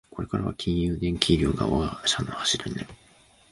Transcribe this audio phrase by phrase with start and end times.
[0.09, 2.87] これからは金融、電機、医療が我が社の柱になる